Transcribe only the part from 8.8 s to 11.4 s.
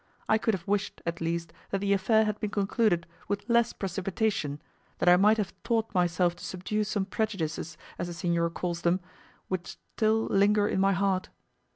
them, which still linger in my heart.